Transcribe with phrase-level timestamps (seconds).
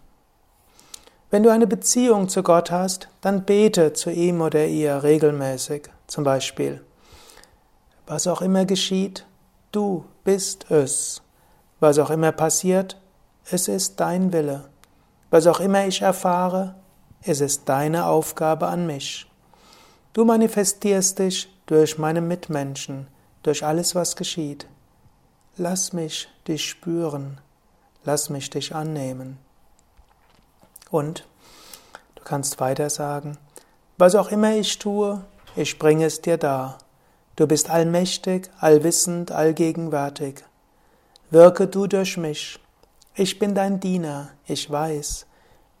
[1.32, 5.90] Wenn du eine Beziehung zu Gott hast, dann bete zu ihm oder ihr regelmäßig.
[6.14, 6.80] Zum Beispiel,
[8.06, 9.26] was auch immer geschieht,
[9.72, 11.22] du bist es.
[11.80, 13.02] Was auch immer passiert,
[13.50, 14.70] es ist dein Wille.
[15.30, 16.76] Was auch immer ich erfahre,
[17.20, 19.28] es ist deine Aufgabe an mich.
[20.12, 23.08] Du manifestierst dich durch meine Mitmenschen,
[23.42, 24.68] durch alles, was geschieht.
[25.56, 27.40] Lass mich dich spüren,
[28.04, 29.36] lass mich dich annehmen.
[30.92, 31.26] Und
[32.14, 33.36] du kannst weiter sagen,
[33.98, 35.24] was auch immer ich tue,
[35.56, 36.78] ich bringe es dir dar.
[37.36, 40.44] Du bist allmächtig, allwissend, allgegenwärtig.
[41.30, 42.58] Wirke du durch mich.
[43.14, 45.26] Ich bin dein Diener, ich weiß.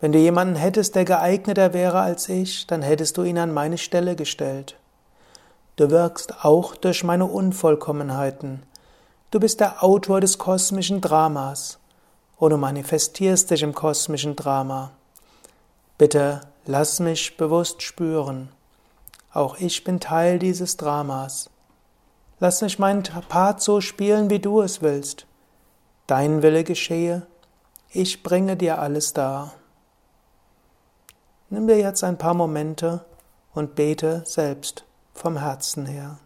[0.00, 3.78] Wenn du jemanden hättest, der geeigneter wäre als ich, dann hättest du ihn an meine
[3.78, 4.76] Stelle gestellt.
[5.76, 8.62] Du wirkst auch durch meine Unvollkommenheiten.
[9.30, 11.78] Du bist der Autor des kosmischen Dramas.
[12.36, 14.90] Und du manifestierst dich im kosmischen Drama.
[15.98, 18.50] Bitte lass mich bewusst spüren.
[19.34, 21.50] Auch ich bin Teil dieses Dramas.
[22.38, 25.26] Lass mich meinen Part so spielen, wie du es willst.
[26.06, 27.26] Dein Wille geschehe,
[27.90, 29.54] ich bringe dir alles dar.
[31.50, 33.04] Nimm dir jetzt ein paar Momente
[33.52, 34.84] und bete selbst
[35.14, 36.18] vom Herzen her.